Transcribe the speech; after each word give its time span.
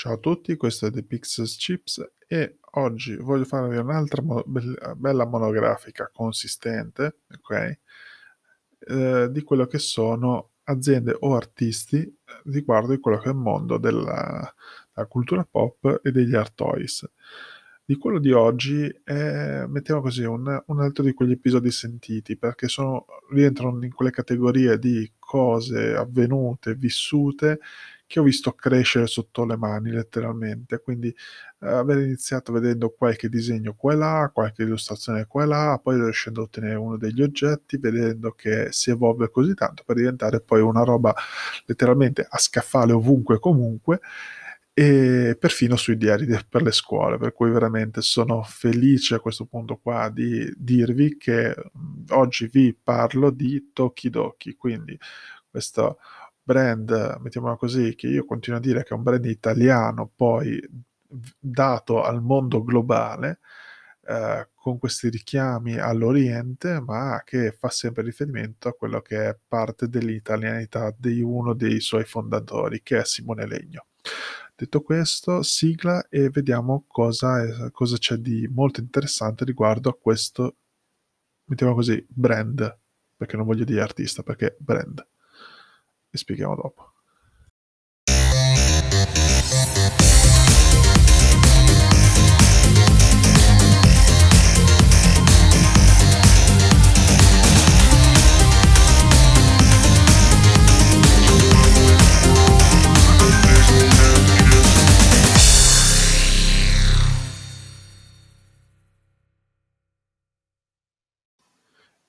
Ciao 0.00 0.12
a 0.12 0.18
tutti, 0.18 0.54
questo 0.54 0.86
è 0.86 0.92
The 0.92 1.02
Pixels 1.02 1.56
Chips 1.56 2.12
e 2.28 2.58
oggi 2.74 3.16
voglio 3.16 3.42
farvi 3.42 3.78
un'altra 3.78 4.22
mo- 4.22 4.44
bella 4.94 5.26
monografica 5.26 6.08
consistente, 6.12 7.22
ok? 7.36 7.78
Eh, 8.78 9.28
di 9.28 9.42
quello 9.42 9.66
che 9.66 9.80
sono 9.80 10.50
aziende 10.62 11.16
o 11.18 11.34
artisti 11.34 11.96
eh, 11.96 12.16
riguardo 12.44 12.92
di 12.92 13.00
quello 13.00 13.18
che 13.18 13.28
è 13.28 13.32
il 13.32 13.38
mondo 13.38 13.76
della, 13.76 14.54
della 14.94 15.08
cultura 15.08 15.44
pop 15.44 16.00
e 16.04 16.12
degli 16.12 16.36
art 16.36 16.54
toys. 16.54 17.04
Di 17.84 17.96
quello 17.96 18.20
di 18.20 18.30
oggi 18.30 18.86
è, 19.02 19.64
mettiamo 19.66 20.00
così, 20.00 20.22
un, 20.22 20.62
un 20.64 20.80
altro 20.80 21.02
di 21.02 21.12
quegli 21.12 21.32
episodi 21.32 21.72
sentiti, 21.72 22.36
perché 22.36 22.68
sono, 22.68 23.04
rientrano 23.32 23.82
in 23.82 23.92
quelle 23.92 24.12
categorie 24.12 24.78
di 24.78 25.10
cose 25.18 25.96
avvenute, 25.96 26.76
vissute, 26.76 27.58
che 28.08 28.18
ho 28.20 28.22
visto 28.24 28.52
crescere 28.52 29.06
sotto 29.06 29.44
le 29.44 29.56
mani 29.56 29.90
letteralmente, 29.90 30.80
quindi 30.80 31.08
eh, 31.08 31.68
aver 31.68 31.98
iniziato 31.98 32.52
vedendo 32.52 32.90
qualche 32.90 33.28
disegno 33.28 33.74
qua 33.74 33.92
e 33.92 33.96
là, 33.96 34.30
qualche 34.32 34.62
illustrazione 34.62 35.26
qua 35.26 35.44
e 35.44 35.46
là, 35.46 35.80
poi 35.80 35.96
riuscendo 35.96 36.40
a 36.40 36.44
ottenere 36.44 36.74
uno 36.76 36.96
degli 36.96 37.22
oggetti, 37.22 37.76
vedendo 37.76 38.32
che 38.32 38.68
si 38.72 38.90
evolve 38.90 39.30
così 39.30 39.54
tanto 39.54 39.82
per 39.84 39.96
diventare 39.96 40.40
poi 40.40 40.62
una 40.62 40.82
roba 40.84 41.14
letteralmente 41.66 42.26
a 42.28 42.38
scaffale 42.38 42.92
ovunque 42.92 43.36
e 43.36 43.38
comunque 43.38 44.00
e 44.72 45.36
perfino 45.38 45.74
sui 45.76 45.96
diari 45.96 46.26
per 46.48 46.62
le 46.62 46.70
scuole, 46.72 47.18
per 47.18 47.32
cui 47.32 47.50
veramente 47.50 48.00
sono 48.00 48.42
felice 48.44 49.16
a 49.16 49.20
questo 49.20 49.44
punto 49.44 49.76
qua 49.76 50.08
di 50.08 50.50
dirvi 50.56 51.16
che 51.18 51.54
oggi 52.10 52.46
vi 52.46 52.74
parlo 52.80 53.30
di 53.30 53.70
Tokidoki, 53.72 54.54
quindi 54.54 54.96
questo 55.50 55.98
brand, 56.48 57.18
mettiamola 57.20 57.56
così, 57.56 57.94
che 57.94 58.06
io 58.06 58.24
continuo 58.24 58.58
a 58.58 58.62
dire 58.62 58.82
che 58.82 58.94
è 58.94 58.96
un 58.96 59.02
brand 59.02 59.26
italiano, 59.26 60.10
poi 60.16 60.58
dato 61.38 62.02
al 62.02 62.22
mondo 62.22 62.64
globale, 62.64 63.40
eh, 64.06 64.48
con 64.54 64.78
questi 64.78 65.10
richiami 65.10 65.76
all'Oriente, 65.78 66.80
ma 66.80 67.20
che 67.22 67.52
fa 67.52 67.68
sempre 67.68 68.02
riferimento 68.02 68.68
a 68.68 68.72
quello 68.72 69.02
che 69.02 69.28
è 69.28 69.38
parte 69.46 69.88
dell'italianità 69.90 70.94
di 70.96 71.20
uno 71.20 71.52
dei 71.52 71.80
suoi 71.80 72.04
fondatori, 72.04 72.82
che 72.82 73.00
è 73.00 73.04
Simone 73.04 73.46
Legno. 73.46 73.88
Detto 74.56 74.80
questo, 74.80 75.42
sigla 75.42 76.08
e 76.08 76.30
vediamo 76.30 76.84
cosa, 76.88 77.42
è, 77.42 77.70
cosa 77.70 77.98
c'è 77.98 78.16
di 78.16 78.48
molto 78.48 78.80
interessante 78.80 79.44
riguardo 79.44 79.90
a 79.90 79.96
questo, 80.00 80.56
mettiamo 81.44 81.74
così, 81.74 82.04
brand, 82.08 82.78
perché 83.16 83.36
non 83.36 83.44
voglio 83.44 83.64
dire 83.64 83.82
artista, 83.82 84.22
perché 84.22 84.56
brand. 84.58 85.06
E 86.10 86.16
spieghiamo 86.16 86.54
dopo. 86.54 86.92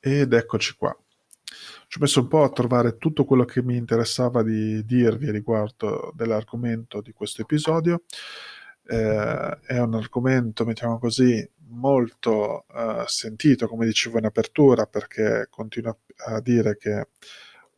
Ed 0.02 0.33
eccoci 0.33 0.75
qua. 0.75 0.95
Ci 1.92 1.98
ho 1.98 2.02
messo 2.02 2.20
un 2.20 2.28
po' 2.28 2.44
a 2.44 2.52
trovare 2.52 3.00
tutto 3.00 3.26
quello 3.26 3.45
che 3.45 3.64
mi 3.64 3.76
interessava 3.76 4.44
di 4.44 4.86
dirvi 4.86 5.32
riguardo 5.32 6.14
dell'argomento 6.16 7.02
di 7.02 7.14
questo 7.14 7.42
episodio. 7.42 8.04
Eh, 8.86 9.59
è 9.66 9.80
un 9.80 9.95
argomento, 9.95 10.66
mettiamo 10.66 11.00
così, 11.00 11.50
molto 11.70 12.67
eh, 12.67 13.06
sentito, 13.08 13.67
come 13.67 13.88
dicevo 13.88 14.20
in 14.20 14.26
apertura, 14.26 14.86
perché 14.86 15.48
continuo 15.49 16.02
a 16.28 16.39
dire 16.42 16.78
che 16.78 17.08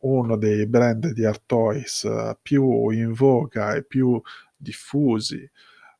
uno 0.00 0.36
dei 0.36 0.66
brand 0.66 1.10
di 1.12 1.24
art 1.24 1.44
toys 1.46 2.04
eh, 2.04 2.36
più 2.42 2.90
in 2.90 3.14
voga 3.14 3.72
e 3.72 3.82
più 3.82 4.20
diffusi 4.54 5.50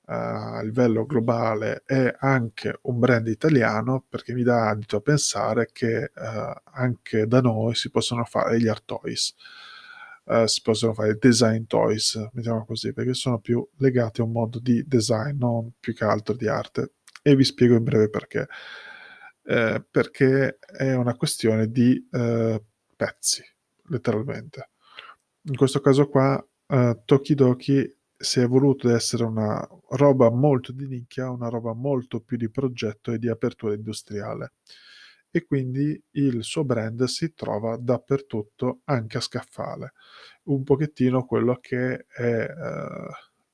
a 0.07 0.63
livello 0.63 1.07
globale 1.07 1.83
è 1.87 2.15
anche 2.19 2.79
un 2.83 2.99
brand 2.99 3.29
italiano 3.29 4.05
perché 4.09 4.35
mi 4.35 4.43
dà 4.43 4.71
adito 4.71 4.97
a 4.97 5.01
pensare 5.01 5.69
che 5.73 6.11
uh, 6.15 6.61
anche 6.73 7.27
da 7.27 7.41
noi 7.41 7.75
si 7.75 7.91
possono 7.91 8.25
fare 8.25 8.61
gli 8.61 8.67
art 8.67 8.85
toys, 8.85 9.35
uh, 10.25 10.47
si 10.47 10.61
possono 10.63 10.93
fare 10.93 11.17
design 11.19 11.65
toys, 11.67 12.17
mettiamo 12.33 12.65
così, 12.65 12.93
perché 12.93 13.15
sono 13.15 13.39
più 13.39 13.67
legati 13.77 14.21
a 14.21 14.25
un 14.25 14.33
modo 14.33 14.59
di 14.59 14.85
design, 14.87 15.37
non 15.39 15.71
più 15.79 15.95
che 15.95 16.05
altro 16.05 16.35
di 16.35 16.49
arte. 16.49 16.95
E 17.23 17.37
vi 17.37 17.45
spiego 17.45 17.77
in 17.77 17.85
breve 17.85 18.11
perché. 18.11 18.49
Eh, 19.45 19.85
perché 19.91 20.59
è 20.59 20.93
una 20.95 21.17
questione 21.17 21.69
di 21.71 22.09
uh, 22.13 22.63
pezzi, 22.97 23.43
letteralmente. 23.89 24.71
In 25.43 25.57
questo 25.57 25.81
caso 25.81 26.09
qua, 26.09 26.45
uh, 26.67 27.03
Tokidoki 27.05 28.02
si 28.23 28.41
è 28.41 28.47
voluto 28.47 28.89
essere 28.95 29.25
una 29.25 29.67
roba 29.91 30.31
molto 30.31 30.73
di 30.73 30.87
nicchia, 30.87 31.31
una 31.31 31.49
roba 31.49 31.75
molto 31.75 32.21
più 32.21 32.37
di 32.37 32.49
progetto 32.51 33.13
e 33.13 33.19
di 33.19 33.29
apertura 33.29 33.75
industriale. 33.75 34.53
E 35.31 35.45
quindi 35.45 36.01
il 36.13 36.45
suo 36.45 36.65
brand 36.65 37.03
si 37.05 37.35
trova 37.35 37.77
dappertutto, 37.77 38.81
anche 38.85 39.17
a 39.17 39.21
scaffale. 39.21 39.95
Un 40.45 40.63
pochettino 40.63 41.25
quello 41.25 41.59
che 41.61 42.07
è 42.07 42.23
eh, 42.23 43.09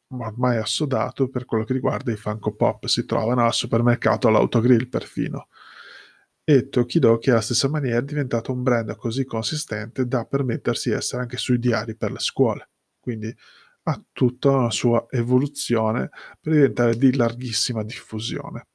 ormai 0.09 0.59
assodato 0.59 1.29
per 1.29 1.45
quello 1.45 1.65
che 1.65 1.73
riguarda 1.73 2.13
i 2.13 2.17
Funko 2.17 2.55
Pop, 2.55 2.87
si 2.87 3.05
trovano 3.05 3.45
al 3.45 3.55
supermercato, 3.55 4.29
all'autogrill 4.29 4.89
perfino. 4.89 5.49
E 6.45 6.69
Tokidoki 6.69 7.31
alla 7.31 7.41
stessa 7.41 7.69
maniera 7.69 7.99
è 7.99 8.03
diventato 8.03 8.53
un 8.53 8.63
brand 8.63 8.97
così 8.97 9.25
consistente 9.25 10.07
da 10.07 10.25
permettersi 10.25 10.91
di 10.91 10.97
essere 10.97 11.23
anche 11.23 11.37
sui 11.37 11.59
diari 11.59 11.95
per 11.97 12.13
le 12.13 12.21
scuole. 12.21 12.71
Quindi 13.01 13.35
ha 13.89 14.05
tutta 14.13 14.51
una 14.51 14.71
sua 14.71 15.07
evoluzione 15.11 16.11
per 16.41 16.53
diventare 16.53 16.97
di 16.97 17.17
larghissima 17.17 17.83
diffusione. 17.83 18.67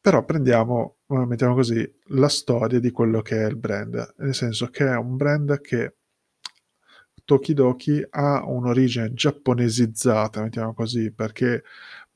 Però 0.00 0.24
prendiamo, 0.24 0.98
eh, 1.08 1.26
mettiamo 1.26 1.54
così, 1.54 1.90
la 2.08 2.28
storia 2.28 2.78
di 2.80 2.90
quello 2.90 3.20
che 3.22 3.42
è 3.42 3.46
il 3.46 3.56
brand, 3.56 4.14
nel 4.18 4.34
senso 4.34 4.68
che 4.68 4.86
è 4.86 4.96
un 4.96 5.16
brand 5.16 5.60
che 5.60 5.96
Tokidoki 7.24 8.06
ha 8.10 8.42
un'origine 8.46 9.12
giapponesizzata, 9.12 10.42
mettiamo 10.42 10.72
così, 10.72 11.12
perché 11.12 11.62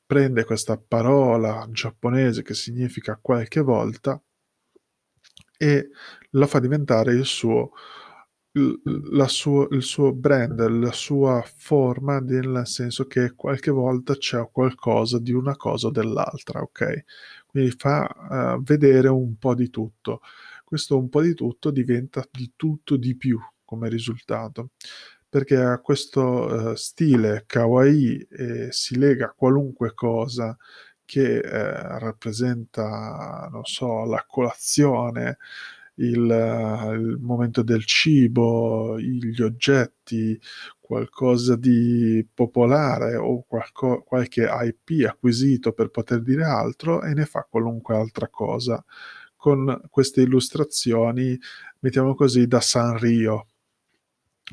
prende 0.07 0.45
questa 0.45 0.79
parola 0.79 1.67
giapponese 1.71 2.43
che 2.43 2.55
significa 2.55 3.19
qualche 3.21 3.61
volta 3.61 4.23
e 5.59 5.91
la 6.31 6.47
fa 6.47 6.61
diventare 6.61 7.13
il 7.13 7.25
suo 7.25 7.73
suo, 9.27 9.69
il 9.71 9.83
suo 9.83 10.13
brand, 10.13 10.61
la 10.69 10.93
sua 10.93 11.43
forma, 11.57 12.21
nel 12.21 12.63
senso 12.67 13.07
che 13.07 13.35
qualche 13.35 13.71
volta 13.71 14.15
c'è 14.15 14.49
qualcosa 14.51 15.19
di 15.19 15.33
una 15.33 15.57
cosa 15.57 15.89
o 15.89 15.91
dell'altra, 15.91 16.61
ok? 16.61 17.05
Quindi 17.47 17.71
fa 17.71 18.55
uh, 18.57 18.63
vedere 18.63 19.09
un 19.09 19.37
po' 19.39 19.55
di 19.55 19.71
tutto. 19.71 20.21
Questo 20.65 20.99
un 20.99 21.09
po' 21.09 21.23
di 21.23 21.35
tutto 21.35 21.71
diventa 21.71 22.25
di 22.31 22.53
tutto 22.57 22.97
di 22.97 23.17
più 23.17 23.39
come 23.65 23.89
risultato, 23.89 24.71
perché 25.29 25.57
a 25.57 25.81
questo 25.81 26.23
uh, 26.23 26.75
stile 26.75 27.45
kawaii 27.47 28.27
eh, 28.31 28.69
si 28.71 28.99
lega 28.99 29.33
qualunque 29.37 29.95
cosa 29.95 30.57
che 31.05 31.39
eh, 31.39 31.99
rappresenta, 31.99 33.49
non 33.51 33.65
so, 33.65 34.05
la 34.05 34.25
colazione, 34.27 35.39
il, 35.97 36.91
il 36.99 37.19
momento 37.21 37.63
del 37.63 37.85
cibo, 37.85 38.99
gli 38.99 39.43
oggetti, 39.43 40.39
qualcosa 40.81 41.57
di 41.57 42.27
popolare 42.33 43.17
o 43.17 43.45
qualco, 43.47 44.03
qualche 44.03 44.47
IP 44.49 45.07
acquisito 45.07 45.73
per 45.73 45.89
poter 45.91 46.23
dire 46.23 46.45
altro 46.45 47.03
e 47.03 47.15
ne 47.15 47.25
fa 47.27 47.47
qualunque 47.49 47.97
altra 47.97 48.29
cosa. 48.29 48.85
Con 49.37 49.81
queste 49.91 50.23
illustrazioni, 50.23 51.39
mettiamo 51.81 52.15
così, 52.15 52.47
da 52.47 52.61
Sanrio, 52.61 53.47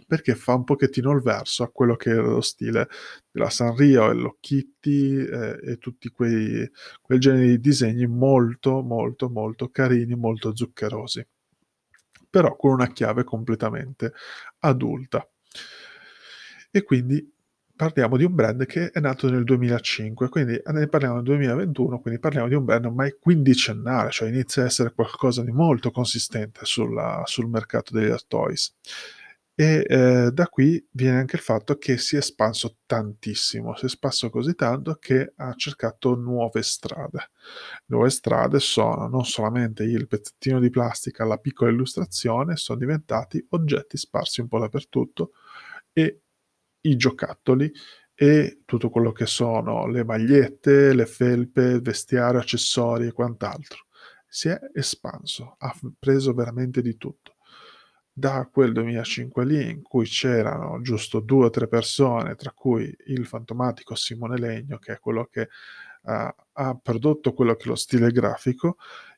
perché 0.07 0.35
fa 0.35 0.53
un 0.55 0.63
pochettino 0.63 1.11
il 1.11 1.21
verso 1.21 1.63
a 1.63 1.69
quello 1.71 1.95
che 1.95 2.09
era 2.11 2.21
lo 2.21 2.41
stile 2.41 2.87
della 3.31 3.49
Sanrio 3.49 4.09
e 4.09 4.13
lo 4.13 4.37
Kitty 4.39 5.17
eh, 5.17 5.59
e 5.63 5.77
tutti 5.77 6.09
quei, 6.09 6.69
quel 7.01 7.19
genere 7.19 7.47
di 7.47 7.59
disegni 7.59 8.07
molto 8.07 8.81
molto 8.81 9.29
molto 9.29 9.69
carini, 9.69 10.15
molto 10.15 10.55
zuccherosi 10.55 11.25
però 12.29 12.55
con 12.55 12.71
una 12.71 12.87
chiave 12.91 13.23
completamente 13.23 14.13
adulta. 14.59 15.27
E 16.71 16.83
quindi 16.83 17.33
parliamo 17.79 18.17
di 18.17 18.25
un 18.25 18.35
brand 18.35 18.65
che 18.65 18.89
è 18.91 18.99
nato 18.99 19.29
nel 19.29 19.45
2005, 19.45 20.27
quindi 20.27 20.61
ne 20.65 20.87
parliamo 20.87 21.15
nel 21.15 21.23
2021, 21.23 21.99
quindi 21.99 22.19
parliamo 22.19 22.49
di 22.49 22.53
un 22.53 22.65
brand 22.65 22.85
ormai 22.85 23.15
quindicennale, 23.17 24.11
cioè 24.11 24.27
inizia 24.27 24.63
a 24.63 24.65
essere 24.65 24.91
qualcosa 24.93 25.43
di 25.43 25.51
molto 25.51 25.89
consistente 25.89 26.59
sulla, 26.63 27.23
sul 27.25 27.47
mercato 27.47 27.93
degli 27.93 28.13
toys. 28.27 28.75
E 29.61 29.85
eh, 29.89 30.31
da 30.31 30.47
qui 30.47 30.81
viene 30.91 31.17
anche 31.17 31.35
il 31.35 31.41
fatto 31.41 31.77
che 31.77 31.97
si 31.97 32.15
è 32.15 32.19
espanso 32.19 32.77
tantissimo, 32.85 33.75
si 33.75 33.81
è 33.83 33.85
espanso 33.87 34.29
così 34.29 34.55
tanto 34.55 34.95
che 34.95 35.33
ha 35.35 35.53
cercato 35.53 36.15
nuove 36.15 36.61
strade. 36.63 37.31
Nuove 37.87 38.09
strade 38.09 38.61
sono 38.61 39.09
non 39.09 39.25
solamente 39.25 39.83
il 39.83 40.07
pezzettino 40.07 40.61
di 40.61 40.69
plastica, 40.69 41.25
la 41.25 41.39
piccola 41.39 41.71
illustrazione, 41.71 42.55
sono 42.55 42.79
diventati 42.79 43.45
oggetti 43.49 43.97
sparsi 43.97 44.39
un 44.39 44.47
po' 44.47 44.59
dappertutto 44.59 45.31
e 45.91 46.21
i 46.79 46.95
giocattoli 46.95 47.69
e 48.13 48.61
tutto 48.63 48.89
quello 48.89 49.11
che 49.11 49.25
sono 49.25 49.87
le 49.87 50.05
magliette, 50.05 50.93
le 50.93 51.05
felpe, 51.05 51.81
vestiario, 51.81 52.39
accessori 52.39 53.07
e 53.07 53.11
quant'altro. 53.11 53.87
Si 54.25 54.47
è 54.47 54.57
espanso, 54.73 55.55
ha 55.57 55.75
preso 55.99 56.33
veramente 56.33 56.81
di 56.81 56.95
tutto 56.95 57.33
da 58.19 58.47
quel 58.51 58.73
2005 58.73 59.45
lì 59.45 59.69
in 59.71 59.81
cui 59.81 60.05
c'erano 60.05 60.81
giusto 60.81 61.19
due 61.21 61.45
o 61.45 61.49
tre 61.49 61.67
persone, 61.67 62.35
tra 62.35 62.51
cui 62.51 62.93
il 63.07 63.25
fantomatico 63.25 63.95
Simone 63.95 64.37
Legno, 64.37 64.77
che 64.77 64.93
è 64.93 64.99
quello 64.99 65.25
che 65.31 65.47
uh, 66.03 66.27
ha 66.51 66.79
prodotto 66.81 67.33
quello 67.33 67.55
che 67.55 67.63
è 67.63 67.67
lo 67.67 67.75
stile 67.75 68.11
grafico, 68.11 68.77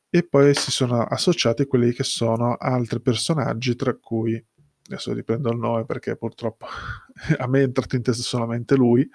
e 0.10 0.28
poi 0.28 0.54
si 0.54 0.72
sono 0.72 1.02
associati 1.04 1.66
quelli 1.66 1.92
che 1.94 2.04
sono 2.04 2.56
altri 2.56 3.02
personaggi, 3.02 3.76
tra 3.76 3.96
cui 3.96 4.44
adesso 4.86 5.14
riprendo 5.14 5.52
il 5.52 5.58
nome 5.58 5.86
perché 5.86 6.18
purtroppo 6.18 6.66
a 7.38 7.48
me 7.48 7.60
è 7.60 7.64
entrato 7.64 7.96
in 7.96 8.04
testa 8.04 8.24
solamente 8.24 8.76
lui. 8.76 9.08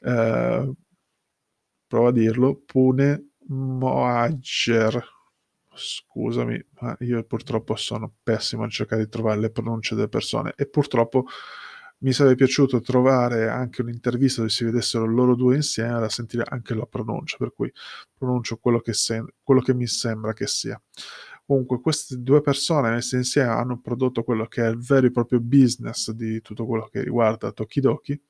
Uh, 0.00 0.74
provo 1.86 2.08
a 2.08 2.12
dirlo, 2.12 2.62
Pune 2.66 3.30
Moager 3.46 5.17
scusami, 5.78 6.62
ma 6.80 6.96
io 7.00 7.22
purtroppo 7.24 7.76
sono 7.76 8.12
pessimo 8.22 8.64
a 8.64 8.68
cercare 8.68 9.04
di 9.04 9.08
trovare 9.08 9.40
le 9.40 9.50
pronunce 9.50 9.94
delle 9.94 10.08
persone 10.08 10.52
e 10.56 10.66
purtroppo 10.68 11.26
mi 12.00 12.12
sarebbe 12.12 12.36
piaciuto 12.36 12.80
trovare 12.80 13.48
anche 13.48 13.82
un'intervista 13.82 14.40
dove 14.40 14.52
si 14.52 14.64
vedessero 14.64 15.06
loro 15.06 15.34
due 15.34 15.56
insieme 15.56 15.98
da 15.98 16.08
sentire 16.08 16.44
anche 16.46 16.74
la 16.74 16.86
pronuncia, 16.86 17.36
per 17.38 17.52
cui 17.54 17.72
pronuncio 18.16 18.58
quello 18.58 18.80
che, 18.80 18.92
sem- 18.92 19.28
quello 19.42 19.60
che 19.60 19.74
mi 19.74 19.86
sembra 19.86 20.32
che 20.32 20.46
sia. 20.46 20.80
Comunque 21.44 21.80
queste 21.80 22.20
due 22.20 22.42
persone 22.42 22.90
messe 22.90 23.16
insieme 23.16 23.48
hanno 23.48 23.80
prodotto 23.80 24.22
quello 24.22 24.46
che 24.46 24.64
è 24.64 24.68
il 24.68 24.78
vero 24.78 25.06
e 25.06 25.10
proprio 25.10 25.40
business 25.40 26.10
di 26.10 26.42
tutto 26.42 26.66
quello 26.66 26.88
che 26.92 27.02
riguarda 27.02 27.52
Tokidoki 27.52 28.20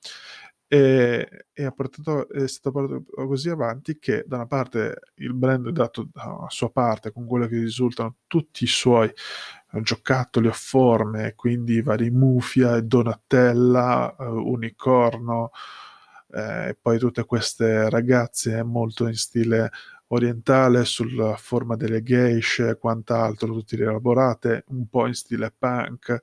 e, 0.68 1.46
e 1.52 1.72
portato, 1.72 2.28
è 2.28 2.46
stato 2.46 2.70
portato 2.72 3.26
così 3.26 3.48
avanti 3.48 3.98
che 3.98 4.24
da 4.26 4.36
una 4.36 4.46
parte 4.46 5.00
il 5.16 5.32
brand 5.32 5.68
è 5.68 5.72
dato 5.72 6.08
da 6.12 6.44
sua 6.48 6.70
parte 6.70 7.10
con 7.10 7.26
quello 7.26 7.46
che 7.46 7.58
risultano 7.58 8.16
tutti 8.26 8.64
i 8.64 8.66
suoi 8.66 9.08
eh, 9.08 9.80
giocattoli 9.80 10.46
a 10.48 10.52
forme, 10.52 11.34
quindi 11.34 11.80
vari 11.82 12.10
Mufia, 12.10 12.80
Donatella, 12.80 14.14
uh, 14.18 14.24
Unicorno, 14.24 15.50
eh, 16.32 16.76
poi 16.80 16.98
tutte 16.98 17.24
queste 17.24 17.88
ragazze 17.88 18.62
molto 18.62 19.06
in 19.06 19.14
stile 19.14 19.70
orientale 20.08 20.84
sulla 20.84 21.36
forma 21.36 21.76
delle 21.76 22.02
geishe 22.02 22.68
e 22.70 22.78
quant'altro, 22.78 23.52
tutte 23.52 23.76
rielaborate, 23.76 24.64
un 24.68 24.86
po' 24.88 25.06
in 25.06 25.14
stile 25.14 25.52
punk, 25.56 26.10
eh, 26.10 26.22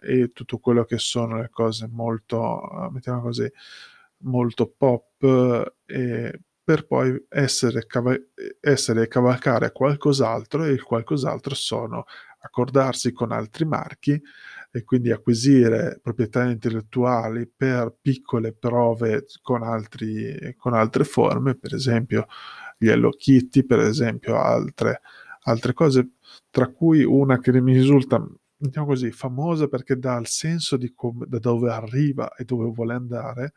e 0.00 0.30
tutto 0.32 0.58
quello 0.58 0.84
che 0.84 0.98
sono 0.98 1.40
le 1.40 1.48
cose 1.50 1.88
molto, 1.90 2.86
eh, 2.86 2.90
mettiamo 2.92 3.22
così, 3.22 3.50
molto 4.18 4.72
pop 4.76 5.74
e 5.84 6.40
per 6.64 6.86
poi 6.86 7.26
essere, 7.28 7.86
cav- 7.86 8.28
essere 8.60 9.06
cavalcare 9.06 9.70
qualcos'altro 9.70 10.64
e 10.64 10.70
il 10.70 10.82
qualcos'altro 10.82 11.54
sono 11.54 12.06
accordarsi 12.38 13.12
con 13.12 13.32
altri 13.32 13.66
marchi 13.66 14.20
e 14.70 14.82
quindi 14.82 15.12
acquisire 15.12 16.00
proprietà 16.02 16.44
intellettuali 16.44 17.46
per 17.46 17.94
piccole 18.00 18.52
prove 18.52 19.26
con, 19.42 19.62
altri, 19.62 20.54
con 20.56 20.74
altre 20.74 21.04
forme, 21.04 21.54
per 21.54 21.74
esempio 21.74 22.26
gli 22.78 22.88
Hello 22.88 23.10
Kitty, 23.10 23.64
per 23.64 23.80
esempio 23.80 24.36
altre, 24.40 25.00
altre 25.42 25.72
cose, 25.74 26.14
tra 26.50 26.68
cui 26.68 27.04
una 27.04 27.38
che 27.38 27.60
mi 27.60 27.72
risulta 27.72 28.26
diciamo 28.68 28.86
così, 28.86 29.10
famosa 29.10 29.68
perché 29.68 29.98
dà 29.98 30.16
il 30.16 30.26
senso 30.26 30.76
di 30.76 30.92
come, 30.94 31.26
da 31.28 31.38
dove 31.38 31.70
arriva 31.70 32.34
e 32.34 32.44
dove 32.44 32.70
vuole 32.70 32.94
andare, 32.94 33.52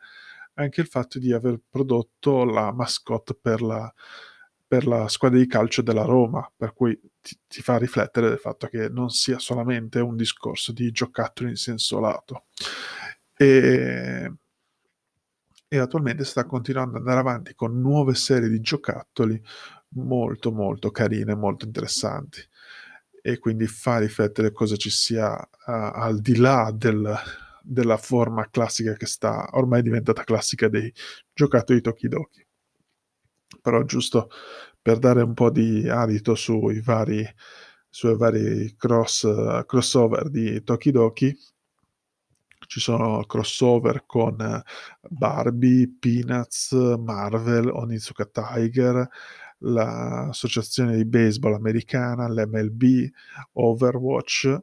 anche 0.54 0.80
il 0.80 0.86
fatto 0.86 1.18
di 1.18 1.32
aver 1.32 1.60
prodotto 1.68 2.44
la 2.44 2.72
mascotte 2.72 3.34
per 3.40 3.62
la, 3.62 3.92
per 4.66 4.86
la 4.86 5.08
squadra 5.08 5.38
di 5.38 5.46
calcio 5.46 5.82
della 5.82 6.02
Roma, 6.02 6.50
per 6.54 6.74
cui 6.74 6.98
ti, 7.20 7.38
ti, 7.46 7.62
fa 7.62 7.78
riflettere 7.78 8.28
del 8.28 8.38
fatto 8.38 8.66
che 8.66 8.88
non 8.88 9.08
sia 9.10 9.38
solamente 9.38 10.00
un 10.00 10.16
discorso 10.16 10.72
di 10.72 10.90
giocattoli 10.90 11.50
in 11.50 11.56
senso 11.56 12.00
lato. 12.00 12.46
E, 13.36 14.32
e 15.70 15.78
attualmente 15.78 16.24
sta 16.24 16.44
continuando 16.44 16.96
ad 16.96 17.02
andare 17.02 17.20
avanti 17.20 17.54
con 17.54 17.80
nuove 17.80 18.14
serie 18.14 18.48
di 18.48 18.60
giocattoli 18.60 19.40
molto 19.90 20.50
molto 20.52 20.90
carine, 20.90 21.34
molto 21.34 21.64
interessanti 21.64 22.40
e 23.28 23.38
quindi 23.38 23.66
fa 23.66 23.98
riflettere 23.98 24.52
cosa 24.52 24.76
ci 24.76 24.88
sia 24.88 25.36
uh, 25.36 25.46
al 25.66 26.18
di 26.20 26.36
là 26.36 26.70
del, 26.74 27.14
della 27.62 27.98
forma 27.98 28.48
classica 28.48 28.94
che 28.94 29.04
sta 29.04 29.50
ormai 29.52 29.82
diventata 29.82 30.24
classica 30.24 30.68
dei 30.68 30.90
giocatori 31.34 31.82
Tokidoki. 31.82 32.46
Però 33.60 33.82
giusto 33.82 34.30
per 34.80 34.98
dare 34.98 35.20
un 35.20 35.34
po' 35.34 35.50
di 35.50 35.86
adito 35.90 36.34
sui 36.34 36.80
vari, 36.80 37.22
sui 37.90 38.16
vari 38.16 38.74
cross, 38.78 39.24
uh, 39.24 39.62
crossover 39.66 40.30
di 40.30 40.62
Tokidoki, 40.62 41.36
ci 42.66 42.80
sono 42.80 43.24
crossover 43.24 44.04
con 44.06 44.62
Barbie, 45.02 45.96
Peanuts, 45.98 46.72
Marvel, 46.72 47.68
Onizuka 47.68 48.24
Tiger, 48.24 49.06
l'associazione 49.58 50.96
di 50.96 51.04
baseball 51.04 51.54
americana, 51.54 52.28
l'MLB, 52.28 53.08
Overwatch 53.52 54.58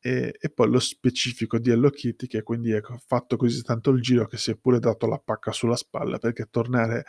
e, 0.00 0.36
e, 0.38 0.50
poi 0.50 0.70
lo 0.70 0.78
specifico 0.78 1.58
di 1.58 1.70
Hello 1.70 1.90
Kitty 1.90 2.26
che 2.26 2.42
quindi 2.42 2.70
è 2.70 2.80
fatto 3.04 3.36
così 3.36 3.62
tanto 3.62 3.90
il 3.90 4.00
giro 4.00 4.26
che 4.26 4.36
si 4.36 4.52
è 4.52 4.56
pure 4.56 4.78
dato 4.78 5.06
la 5.06 5.18
pacca 5.18 5.50
sulla 5.52 5.76
spalla 5.76 6.18
perché 6.18 6.46
tornare 6.50 7.04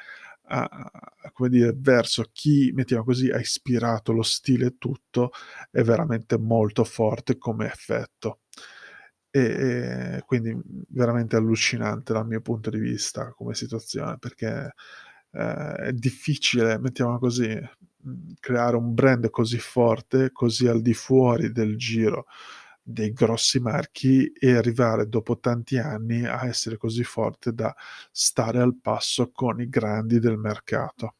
a, 0.50 0.92
come 1.34 1.50
dire, 1.50 1.74
verso 1.75 2.30
chi, 2.31 2.72
mettiamo 2.74 3.04
così, 3.04 3.30
ha 3.30 3.40
ispirato 3.40 4.14
lo 4.14 4.24
stile 4.24 4.68
e 4.68 4.75
tutto 4.78 5.31
è 5.72 5.81
veramente 5.81 6.38
molto 6.38 6.84
forte 6.84 7.38
come 7.38 7.68
effetto. 7.68 8.40
E, 9.30 9.42
e 10.18 10.24
quindi 10.25 10.58
veramente 10.90 11.36
allucinante 11.36 12.14
dal 12.14 12.25
mio 12.25 12.42
punto 12.42 12.69
di 12.69 12.80
vista 12.80 13.31
come 13.34 13.54
situazione 13.54 14.18
perché 14.18 14.74
eh, 15.31 15.74
è 15.76 15.92
difficile, 15.94 16.78
mettiamola 16.80 17.18
così, 17.19 17.48
mm, 17.48 18.31
creare 18.40 18.76
un 18.76 18.94
brand 18.94 19.30
così 19.30 19.60
forte, 19.60 20.31
così 20.31 20.68
al 20.68 20.81
di 20.81 20.94
fuori 20.94 21.52
del 21.52 21.78
giro 21.78 22.26
dei 22.90 23.12
grossi 23.12 23.60
marchi 23.60 24.31
e 24.31 24.56
arrivare 24.56 25.10
dopo 25.10 25.40
tanti 25.40 25.78
anni 25.78 26.26
a 26.26 26.46
essere 26.48 26.78
così 26.78 27.04
forte 27.04 27.54
da 27.54 27.76
stare 28.12 28.62
al 28.62 28.78
passo 28.81 29.30
con 29.31 29.60
i 29.60 29.68
grandi 29.68 30.19
del 30.19 30.38
mercato. 30.38 31.16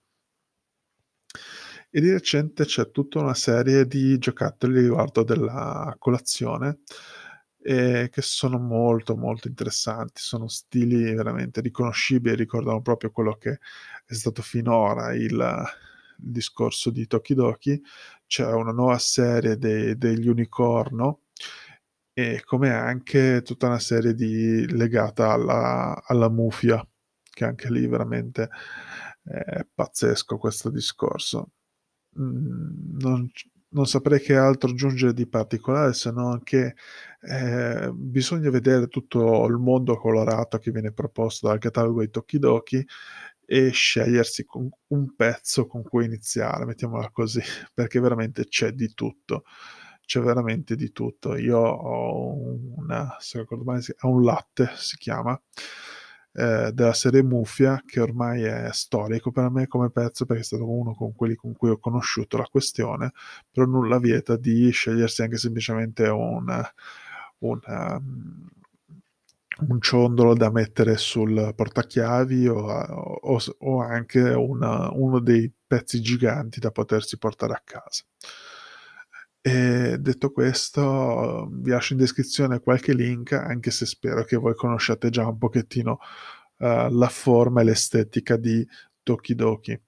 E 1.90 2.00
di 2.02 2.10
recente 2.10 2.64
c'è 2.66 2.90
tutta 2.92 3.20
una 3.20 3.34
serie 3.34 3.86
di 3.86 4.18
giocattoli 4.18 4.80
riguardo 4.80 5.24
della 5.24 5.94
colazione 6.00 6.80
eh, 7.62 8.08
che 8.10 8.22
sono 8.22 8.58
molto 8.60 9.18
molto 9.18 9.50
interessanti, 9.50 10.22
sono 10.22 10.48
stili 10.48 11.14
veramente 11.14 11.60
riconoscibili, 11.60 12.36
ricordano 12.36 12.82
proprio 12.82 13.12
quello 13.12 13.34
che 13.36 13.60
è 14.08 14.14
stato 14.14 14.42
finora 14.42 15.14
il, 15.14 15.66
discorso 16.18 16.90
di 16.90 17.08
Tokidoki, 17.08 17.82
c'è 18.26 18.52
una 18.52 18.72
nuova 18.72 18.98
serie 18.98 19.58
de, 19.58 19.98
degli 19.98 20.28
unicorno 20.28 21.22
e 22.12 22.42
come 22.44 22.72
anche 22.72 23.44
tutta 23.44 23.68
una 23.68 23.80
serie 23.80 24.14
di, 24.14 24.68
legata 24.76 25.32
alla, 25.32 26.02
alla 26.04 26.30
mufia, 26.30 26.86
che 27.22 27.46
anche 27.46 27.70
lì 27.72 27.86
veramente 27.88 28.50
è 29.24 29.66
pazzesco 29.72 30.38
questo 30.38 30.70
discorso. 30.70 31.52
Mm, 32.20 32.98
non, 33.00 33.30
non 33.70 33.86
saprei 33.86 34.20
che 34.20 34.36
altro 34.36 34.72
aggiungere 34.72 35.14
di 35.14 35.28
particolare 35.28 35.94
se 35.94 36.12
non 36.12 36.42
che 36.42 36.76
eh, 37.22 37.92
bisogna 37.94 38.50
vedere 38.50 38.88
tutto 38.88 39.46
il 39.46 39.58
mondo 39.58 39.98
colorato 39.98 40.58
che 40.58 40.72
viene 40.72 40.94
proposto 40.94 41.48
dal 41.48 41.60
catalogo 41.60 42.02
di 42.02 42.10
Tokidoki 42.10 42.86
e 43.50 43.72
scegliersi 43.72 44.46
un 44.90 45.16
pezzo 45.16 45.68
con 45.68 45.82
cui 45.84 46.04
iniziare, 46.06 46.66
mettiamola 46.66 47.10
così, 47.12 47.42
perché 47.74 48.00
veramente 48.02 48.46
c'è 48.46 48.72
di 48.74 48.94
tutto. 48.94 49.44
C'è 50.06 50.20
veramente 50.22 50.76
di 50.76 50.92
tutto. 50.92 51.36
Io 51.36 51.58
ho 51.60 52.34
una, 52.76 53.16
se 53.20 53.40
ricordo 53.40 53.64
male, 53.64 53.82
un 54.02 54.24
latte 54.24 54.70
si 54.76 54.98
chiama, 54.98 55.40
eh, 56.34 56.72
della 56.74 56.94
serie 56.94 57.24
Mufia, 57.24 57.82
che 57.86 58.00
ormai 58.02 58.44
è 58.44 58.70
storico 58.72 59.32
per 59.32 59.50
me 59.50 59.68
come 59.68 59.90
pezzo, 59.92 60.26
perché 60.26 60.42
è 60.42 60.46
stato 60.46 60.70
uno 60.70 60.94
con 60.94 61.14
quelli 61.16 61.36
con 61.36 61.54
cui 61.54 61.70
ho 61.70 61.80
conosciuto 61.80 62.38
la 62.38 62.48
questione, 62.50 63.12
però 63.52 63.66
nulla 63.66 64.00
vieta 64.00 64.38
di 64.38 64.70
scegliersi 64.72 65.24
anche 65.24 65.38
semplicemente 65.38 66.08
un, 66.08 66.46
una, 67.40 68.00
mhmm, 68.00 68.48
un 69.68 69.82
ciondolo 69.82 70.34
da 70.36 70.52
mettere 70.52 70.98
sul 70.98 71.54
portachiavi 71.56 72.48
o 72.48 72.58
o 72.58 73.40
o 73.60 73.82
anche 73.82 74.20
una 74.22 74.92
uno 74.94 75.20
dei 75.20 75.52
pezzi 75.68 76.02
giganti 76.02 76.60
da 76.60 76.72
potersi 76.72 77.18
portare 77.18 77.54
a 77.54 77.62
casa. 77.64 78.04
Ehm, 79.46 79.96
detto 79.96 80.32
questo, 80.32 81.48
vi 81.52 81.70
lascio 81.72 81.94
in 81.94 82.00
descrizione 82.00 82.60
qualche 82.60 82.94
link, 82.94 83.32
anche 83.34 83.72
se 83.72 83.86
spero 83.86 84.24
che 84.24 84.36
voi 84.36 84.56
conosciate 84.56 85.10
già 85.10 85.26
un 85.28 85.38
pochettino, 85.38 86.00
uhm, 86.60 86.98
la 86.98 87.10
forma 87.10 87.62
e 87.62 87.64
l'estetica 87.66 88.36
di 88.38 88.68
Tokidoki. 89.04 89.80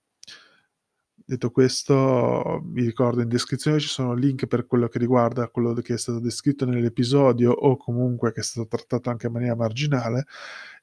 Detto 1.30 1.52
questo, 1.52 2.60
vi 2.72 2.84
ricordo 2.84 3.22
in 3.22 3.28
descrizione 3.28 3.78
ci 3.78 3.88
sono 3.88 4.16
link 4.16 4.48
per 4.48 4.66
quello 4.66 4.88
che 4.88 4.98
riguarda 4.98 5.48
quello 5.50 5.76
che 5.76 5.94
è 5.94 5.98
stato 6.00 6.18
descritto 6.20 6.66
nell'episodio 6.66 7.52
o 7.52 7.78
comunque 7.78 8.32
che 8.32 8.40
è 8.40 8.44
stato 8.44 8.68
trattato 8.68 9.12
anche 9.12 9.28
in 9.28 9.34
maniera 9.34 9.56
marginale 9.56 10.26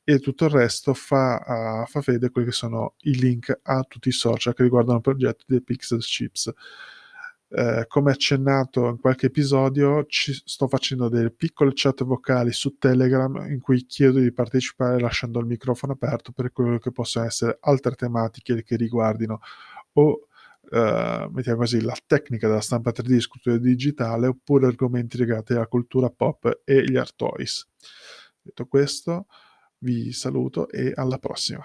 e 0.04 0.20
tutto 0.20 0.44
il 0.44 0.52
resto 0.52 0.94
fa, 0.94 1.82
uh, 1.82 1.90
fa 1.90 2.00
fede 2.00 2.26
a 2.26 2.30
quelli 2.30 2.46
che 2.46 2.52
sono 2.52 2.94
i 3.00 3.16
link 3.16 3.58
a 3.60 3.82
tutti 3.88 4.08
i 4.08 4.12
social 4.12 4.54
che 4.54 4.62
riguardano 4.62 4.98
il 4.98 5.02
progetto 5.02 5.42
dei 5.48 5.60
Pixel 5.60 5.98
Chips. 5.98 6.52
Eh, 7.48 7.84
come 7.88 8.12
accennato 8.12 8.86
in 8.88 8.98
qualche 9.00 9.26
episodio, 9.26 10.06
sto 10.08 10.68
facendo 10.68 11.08
delle 11.08 11.32
piccole 11.32 11.72
chat 11.74 12.04
vocali 12.04 12.52
su 12.52 12.76
Telegram 12.78 13.34
in 13.50 13.60
cui 13.60 13.84
chiedo 13.84 14.20
di 14.20 14.32
partecipare 14.32 15.00
lasciando 15.00 15.40
il 15.40 15.46
microfono 15.46 15.94
aperto 15.94 16.30
per 16.30 16.52
quello 16.52 16.78
che 16.78 16.92
possono 16.92 17.24
essere 17.26 17.56
altre 17.60 17.96
tematiche 17.96 18.62
che 18.62 18.76
riguardino 18.76 19.40
o 19.98 20.25
eh, 20.70 21.28
mettiamo 21.30 21.58
così 21.58 21.80
la 21.80 21.96
tecnica 22.06 22.48
della 22.48 22.60
stampa 22.60 22.90
3D 22.90 23.18
scrittura 23.18 23.58
digitale 23.58 24.26
oppure 24.26 24.66
argomenti 24.66 25.16
legati 25.18 25.52
alla 25.52 25.66
cultura 25.66 26.10
pop 26.10 26.62
e 26.64 26.84
gli 26.84 26.96
art 26.96 27.14
toys. 27.16 27.68
Detto 28.40 28.66
questo, 28.66 29.26
vi 29.78 30.12
saluto 30.12 30.68
e 30.68 30.92
alla 30.94 31.18
prossima. 31.18 31.62